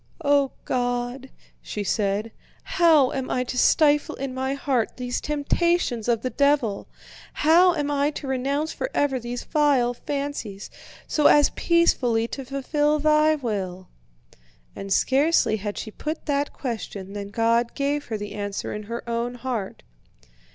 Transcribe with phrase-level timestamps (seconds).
[0.25, 1.29] "O God,"
[1.61, 2.31] she said,
[2.63, 6.87] "how am I to stifle in my heart these temptations of the devil?
[7.33, 10.71] How am I to renounce forever these vile fancies,
[11.05, 13.89] so as peacefully to fulfill Thy will?"
[14.75, 19.07] And scarcely had she put that question than God gave her the answer in her
[19.07, 19.83] own heart.